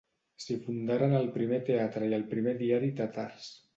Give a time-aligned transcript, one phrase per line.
[0.43, 3.53] S'hi fundaren el primer teatre i el primer diari tàtars.